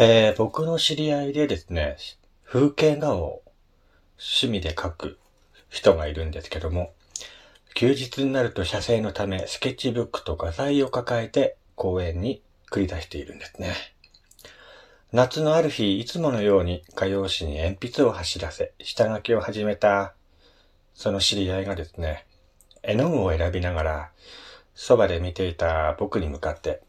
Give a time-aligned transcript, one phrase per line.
[0.00, 1.96] えー、僕の知り合いでですね、
[2.44, 3.42] 風景画を
[4.16, 5.18] 趣味で描く
[5.68, 6.92] 人がいるんですけども、
[7.74, 13.74] 休日になると写生のためスケッチブックと画材を抱えて公園に繰り出しているんですね。
[15.10, 20.14] 夏のある日、いつものように画用紙に鉛筆を走らせ、下書きを始めた、
[20.94, 22.24] その知り合いがですね、
[22.84, 24.10] 絵の具を選びながら、
[24.76, 26.82] そばで見ていた僕に向かって、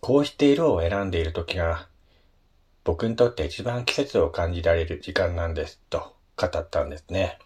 [0.00, 1.89] こうして色を選んでいる時が、
[2.84, 7.38] 僕にとって一番季節を感じられる時間なんです、と語ったんですね。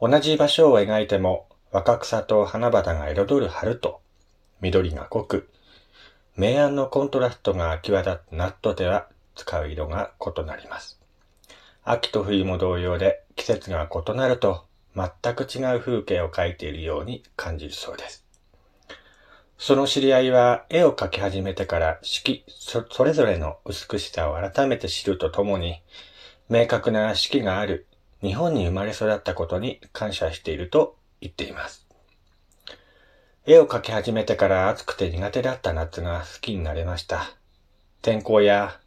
[0.00, 4.00] 同じ場所を描いても、若草と花々が彩る春と、
[4.60, 5.50] 緑が濃く、
[6.36, 11.00] 明暗のコントラストが際立つナットでは使う色が異なります。
[11.82, 18.27] 秋と冬も同様で季節が異なると全く違う風景を描いているように感じるそうです。
[19.58, 25.82] その知り合いは絵を描き始めてから四季それぞれの美しさを改めて知るとともに、
[26.48, 27.86] 明確な四季がある
[28.22, 31.86] 日本に生まれ育ったことに感謝していると言っています。
[33.46, 37.24] 絵を描き始めてから暑くて苦手だった夏が好きになれました。
[38.00, 38.78] 天候や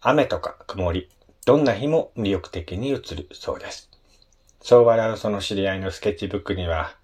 [0.00, 1.10] 雨とか曇り、
[1.44, 3.90] どんな日も魅力的に映るそうです。
[4.62, 6.94] そう笑うその知り合いのスケッチブックには、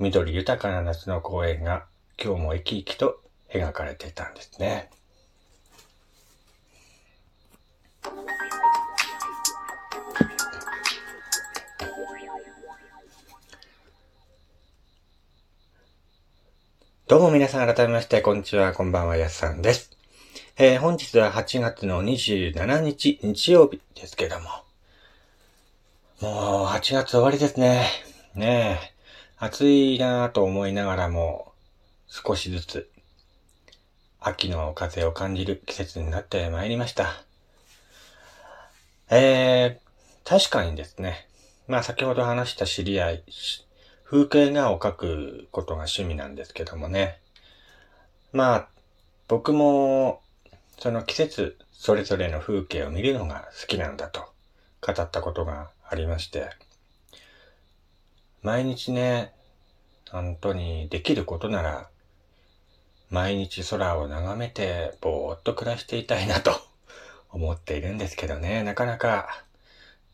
[0.00, 1.86] 緑豊かな夏の公園が
[2.22, 3.20] 今日も生き生きと
[3.52, 4.90] 描かれていたんですね。
[17.08, 19.96] どうも皆さん改めまして、こんにちは、こんばんは、やすさんです。
[20.58, 24.48] えー、本日は8月の27日、日曜日ですけども。
[26.20, 27.88] もう、8月終わりですね。
[28.34, 28.97] ねえ。
[29.40, 31.52] 暑いなぁと思いながらも、
[32.08, 32.90] 少しずつ、
[34.18, 37.22] 秋の風を感じる季節になってまいりました。
[39.10, 41.28] えー、確かにですね。
[41.68, 43.24] まあ先ほど話した知り合い、
[44.02, 47.20] 風景画を描くことが趣味なんですけどもね。
[48.32, 48.68] まあ、
[49.28, 50.20] 僕も、
[50.80, 54.32] その季節、それぞれの風景を見るのが好きなんだと
[54.80, 56.50] 語ったことがありまして、
[58.48, 59.34] 毎日ね、
[60.10, 61.90] 本当にできることなら、
[63.10, 66.58] 毎日空を眺めてぼーっと暮らしていたいなと
[67.28, 69.44] 思っているんですけどね、なかなか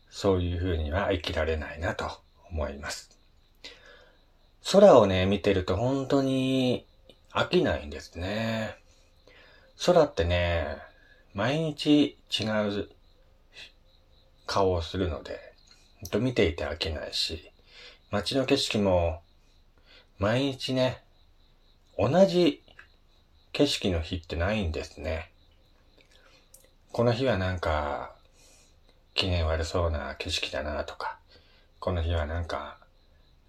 [0.09, 2.11] そういう風には生きられないなと
[2.51, 3.17] 思います。
[4.69, 6.85] 空をね、見てると本当に
[7.31, 8.75] 飽きないんですね。
[9.85, 10.75] 空ってね、
[11.33, 12.89] 毎日違う
[14.45, 15.39] 顔をするので、
[16.11, 17.49] と見ていて飽きないし、
[18.11, 19.21] 街の景色も
[20.19, 21.03] 毎日ね、
[21.97, 22.63] 同じ
[23.51, 25.31] 景色の日ってないんですね。
[26.91, 28.15] この日はなんか、
[29.15, 31.17] 機嫌悪そうな景色だなとか、
[31.79, 32.77] この日はなんか、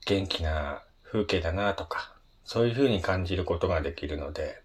[0.07, 2.15] 元気な風景だなとか、
[2.45, 4.63] そういう風に感じることができるので、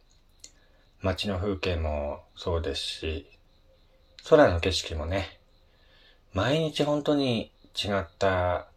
[1.02, 3.30] 街の風景もそうですし、
[4.30, 5.40] 空の景色もね、
[6.34, 8.71] 毎日本当に違った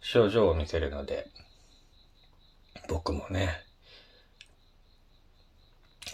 [0.00, 1.26] 症状を見せるので、
[2.88, 3.64] 僕もね、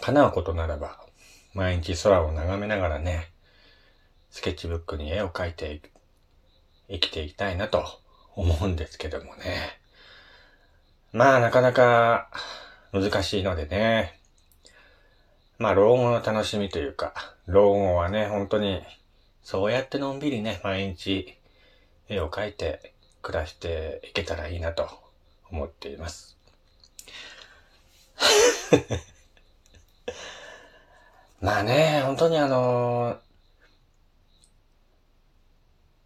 [0.01, 0.99] 叶うことならば、
[1.53, 3.31] 毎日空を眺めながらね、
[4.29, 5.81] スケッチブックに絵を描いて
[6.89, 7.83] 生きていきたいなと
[8.35, 9.79] 思うんですけどもね。
[11.11, 12.29] まあ、なかなか
[12.91, 14.19] 難しいのでね。
[15.57, 17.13] まあ、老後の楽しみというか、
[17.47, 18.83] 老後はね、本当に、
[19.41, 21.37] そうやってのんびりね、毎日
[22.09, 22.93] 絵を描いて
[23.27, 24.87] 暮らしていけたらいいなと
[25.51, 26.37] 思っています。
[31.41, 33.19] まあね、本当にあのー、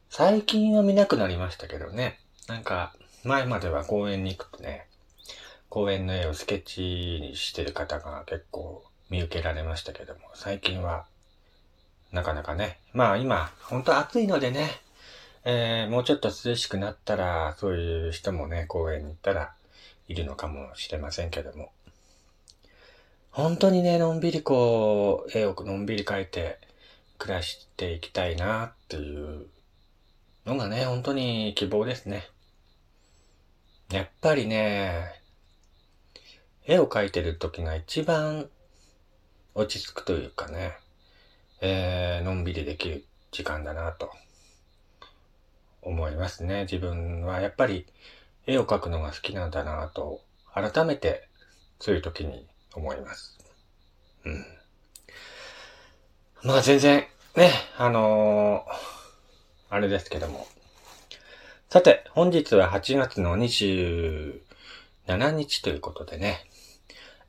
[0.10, 2.20] 最近は見なくなりましたけどね。
[2.48, 4.88] なんか、前までは公園に行くとね、
[5.70, 6.82] 公園の絵をスケッチ
[7.22, 11.06] にしてる方が結構見受けられましたけども、最近は
[12.12, 14.82] なかなかね、まあ今、本当暑いのでね、
[15.44, 19.54] えー、もうちょっと涼しくなったら、そういう人もね、公園に行ったら
[20.08, 21.72] いるのかもしれませんけども。
[23.32, 26.60] 本当にね、のんびりこう、絵をのんびり描いて
[27.18, 29.48] 暮らしていきたいなっていう
[30.46, 32.28] のがね、本当に希望ですね。
[33.92, 35.22] やっぱりね、
[36.66, 38.48] 絵を描いてる時が一番
[39.56, 40.74] 落ち着くというかね、
[41.62, 44.12] えー、のんびりできる時間だなと
[45.82, 46.62] 思いますね。
[46.62, 47.86] 自分はやっぱり
[48.48, 50.22] 絵を描くのが好きなんだなと
[50.54, 51.28] 改めて
[51.80, 53.38] そういう時に思います。
[54.26, 54.46] うん。
[56.44, 57.06] まあ全然、
[57.36, 60.48] ね、あのー、あれですけども。
[61.70, 64.42] さて、本日は8月の27
[65.08, 66.44] 日ということでね、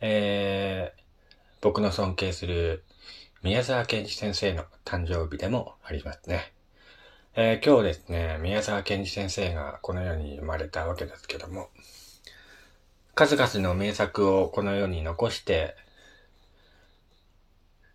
[0.00, 1.00] えー、
[1.60, 2.82] 僕の尊敬する
[3.42, 6.52] 宮沢賢治先生の誕生日でもありますね。
[7.34, 11.70] えー、今日ですね、宮沢賢治先生がこの世に生まれたわけですけども、
[13.14, 15.74] 数々の名作をこの世に残して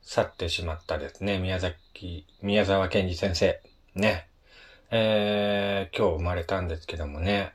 [0.02, 3.62] 去ってしまったですね、宮崎、宮沢賢治先生。
[3.94, 4.28] ね。
[4.90, 7.54] えー、今日生まれたんですけどもね。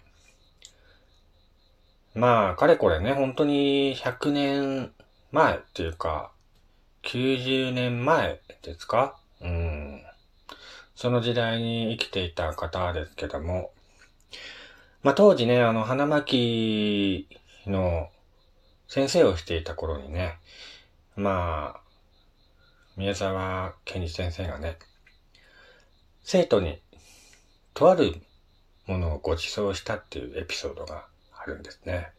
[2.14, 4.92] まあ、かれこれね、本当に100年
[5.32, 6.30] 前っていうか、
[7.02, 9.18] 90年前ですか？
[9.40, 9.71] うん。
[10.94, 13.72] その時代に生きていた方ですけども、
[15.02, 17.28] まあ当時ね、あの、花巻
[17.66, 18.08] の
[18.88, 20.38] 先生をしていた頃にね、
[21.16, 21.80] まあ、
[22.96, 24.78] 宮沢賢治先生がね、
[26.22, 26.80] 生徒に
[27.74, 28.14] とある
[28.86, 32.10] ものをご馳走したっていうエピソードがあるんですね。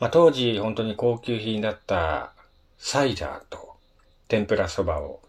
[0.00, 2.32] まあ、当時本当に高級品だった
[2.78, 3.76] サイダーと
[4.28, 5.20] 天ぷらそばを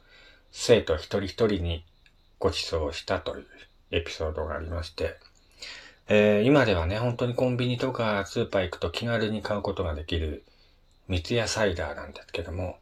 [0.51, 1.85] 生徒一人一人に
[2.39, 3.45] ご馳走したという
[3.91, 5.17] エピソードがありまして、
[6.07, 10.43] えー、今ではね、本当にコンビニとかスーパー行くと気軽に買うことができる
[11.07, 12.79] 三ツ矢サイダーなんですけども、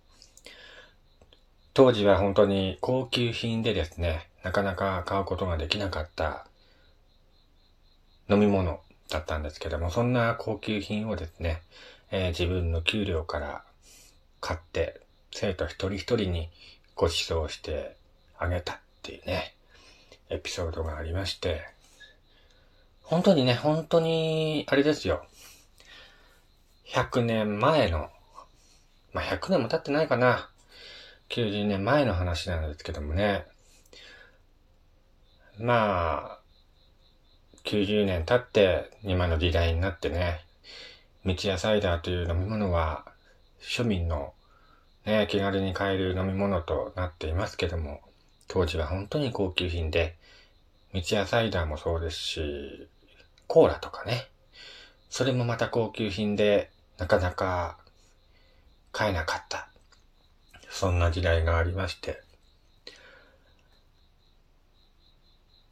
[1.73, 6.47] 当時は本当に高級品でですね、なかなか買うことができなかった
[8.29, 11.61] 飲み物だったんですけども、そんな高級品をですね、
[12.11, 13.63] えー、自分の給料から
[14.39, 15.01] 買って、
[15.31, 16.49] 生徒一人一人に
[16.95, 17.95] ご馳走して
[18.37, 18.79] あげた。
[19.07, 19.55] っていうね、
[20.29, 21.61] エピソードがありまして、
[23.03, 25.25] 本当にね、本当に、あれですよ。
[26.89, 28.09] 100年前の、
[29.13, 30.49] まあ、100年も経ってないかな。
[31.29, 33.45] 90年前の話なんですけどもね。
[35.57, 36.39] まあ、
[37.63, 40.41] 90年経って今の時代になってね、
[41.25, 43.05] 道屋サイダーという飲み物は
[43.61, 44.33] 庶民の
[45.05, 48.01] ね、気軽に買える飲み物となっていますけども、
[48.47, 50.15] 当時は本当に高級品で、
[50.93, 52.87] 道屋サイダーもそうですし、
[53.47, 54.29] コーラとかね、
[55.09, 57.77] それもまた高級品でなかなか
[58.91, 59.69] 買えなかった。
[60.69, 62.21] そんな時代がありまして、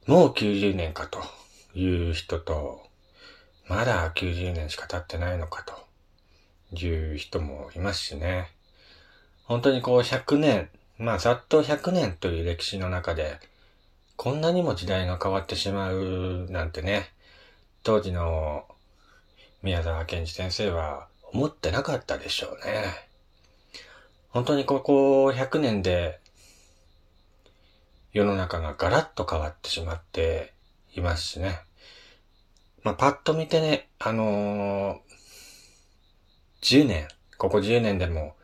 [0.07, 1.19] もう90年かと
[1.74, 2.83] いう人と、
[3.68, 5.63] まだ90年しか経ってないのか
[6.72, 8.51] という人もいますしね。
[9.44, 13.40] 本当にこう100年、まあざっと100年という歴史の中で、
[14.16, 17.12] こんなにも時代が変わってしまうなんてね、
[17.84, 18.66] 当時の
[19.62, 22.86] 宮沢賢治先生は思ってなかったでしょうね。
[24.30, 26.20] 本当にここ100年で
[28.14, 30.54] 世の中がガラッと変わってしまって
[30.96, 31.60] いますしね。
[32.84, 37.08] まあ、パッと見てね、あのー、10年、
[37.38, 38.36] ここ10年でも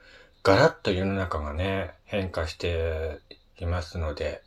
[0.43, 3.19] ガラッと世の中がね、変化して
[3.59, 4.41] いますので、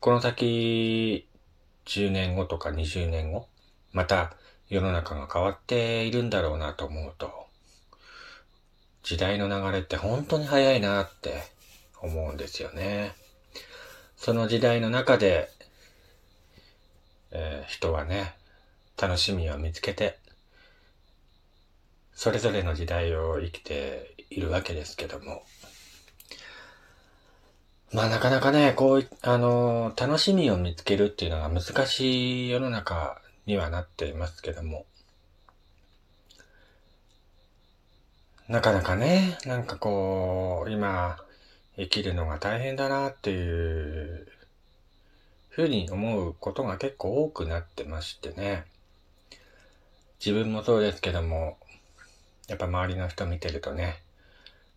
[0.00, 1.28] この先
[1.84, 3.46] 10年後とか20年後、
[3.92, 4.32] また
[4.70, 7.46] 世の中が変わっているんだろうなと思うと、
[9.02, 11.42] 時代の流れって本当に早いなって
[12.00, 13.12] 思うんですよね。
[14.16, 15.50] その時代の中で、
[17.32, 18.34] えー、人はね、
[19.00, 20.18] 楽しみを見つけて、
[22.18, 25.44] それぞれの時代を生きているわけですけども。
[27.92, 34.84] まあなかなかね、こう、あの、楽しみを見つけるっていうのが難しい世の中にはなっていますけども。
[38.48, 41.18] なかなかね、なんかこう、今、
[41.76, 44.26] 生きるのが大変だなっていう
[45.50, 48.64] ふうに思うことが結構多くなってましてね。
[50.18, 51.58] 自分もそうですけども、
[52.48, 54.02] やっぱ周りの人見てるとね、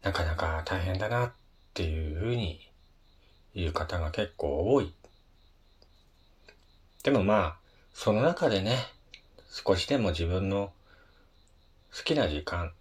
[0.03, 1.31] なかなか大変だなっ
[1.73, 2.69] ていうふうに
[3.55, 4.93] 言う方が結構多い。
[7.03, 7.55] でもまあ、
[7.93, 8.77] その中でね、
[9.49, 10.71] 少しでも自分の
[11.95, 12.71] 好きな時間、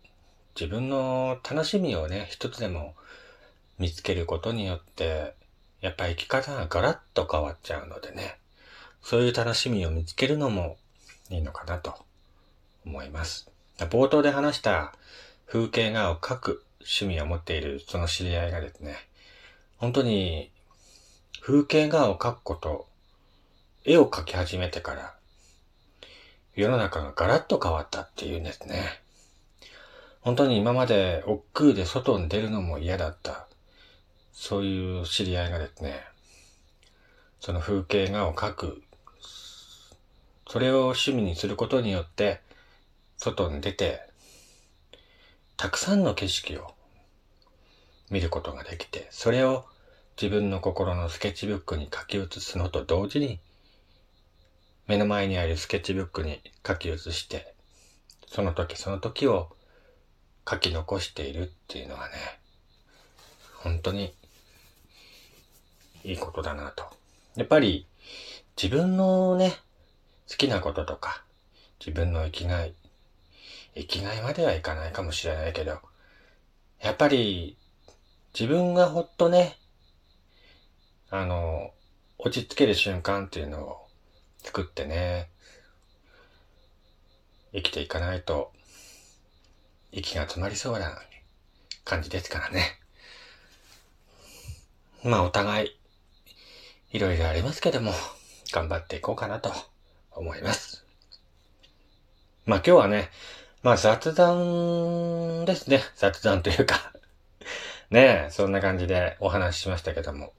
[0.55, 2.95] 自分の楽しみをね、一つでも
[3.79, 5.35] 見つけることによって、
[5.81, 8.39] やっぱ生き方がガラッと変わっちゃうのでね、
[9.03, 10.77] そういう楽しみを見つけるのも
[11.31, 11.95] いいのかなと
[12.85, 13.50] 思います。
[13.87, 14.95] 冒頭で話した
[15.47, 18.97] 風景画を描く趣味を持っているその知り合いがですね、
[19.79, 20.51] 本当に
[21.41, 22.87] 風景画を描くこと、
[23.85, 25.15] 絵を描き始めてから
[26.55, 29.01] 世の中がガラッと変わったっていうんですね。
[30.21, 33.47] 本当に今まで億劫で外に出るのも嫌だった。
[34.33, 36.03] そういう知り合いがですね、
[37.41, 38.83] その風景画を描く。
[40.49, 42.41] それを趣味にすることによって、
[43.21, 44.00] 外に出て、
[45.59, 46.73] たくさんの景色を
[48.11, 49.67] 見ることができて、それを
[50.21, 53.39] 自分の心のスケッチブックに書き写すのと同時に、
[54.87, 57.53] 目の前にあるスケッチブックに書き写して、
[58.27, 59.55] その時その時を
[60.49, 62.15] 書き残しているっていうのはね、
[63.57, 64.15] 本当に
[66.05, 66.85] いいことだなと。
[67.37, 67.87] やっぱり
[68.57, 69.59] 自分のね、
[70.27, 71.23] 好きなこととか、
[71.81, 72.75] 自分の生きがい、
[73.75, 75.79] 生きがいまではいかないかもしれないけど、
[76.81, 77.57] やっぱり
[78.39, 79.57] 自分がほっとね、
[81.11, 81.73] あの、
[82.19, 83.87] 落ち着ける瞬間っていうのを
[84.43, 85.31] 作ってね、
[87.53, 88.53] 生きていかないと、
[89.93, 91.00] 息が詰まりそうな
[91.85, 92.79] 感じですからね。
[95.03, 95.77] まあお互い、
[96.93, 97.93] いろいろありますけども、
[98.53, 99.53] 頑張っていこうかなと
[100.12, 100.85] 思います。
[102.47, 103.11] まあ今日はね、
[103.62, 105.83] まあ雑談ですね。
[105.95, 106.95] 雑談というか
[107.90, 110.33] ねえ、そんな感じでお話ししましたけども。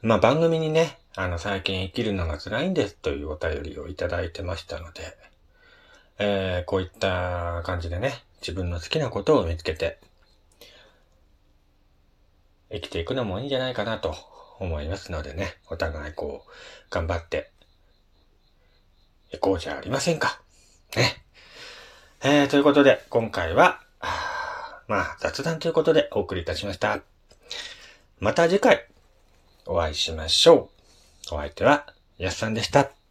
[0.00, 5.16] まあ番組にね、あの最近生きるのが辛いんですというお便りをいただいてましたので、
[6.18, 9.98] えー、こういった感じでね、自分の好きなことを見つけて、
[12.70, 14.14] 生きていくのもいいんじゃないかなと
[14.60, 16.50] 思いますのでね、お互いこう、
[16.90, 17.50] 頑張って
[19.32, 20.40] いこうじゃありませんか。
[20.94, 21.23] ね。
[22.26, 23.82] えー、ということで、今回は、
[24.88, 27.00] まあ、雑談ということでお送りいたしました。
[28.18, 28.86] また次回、
[29.66, 30.70] お会いしましょ
[31.30, 31.34] う。
[31.34, 31.84] お相手は、
[32.16, 33.03] やすさんでした。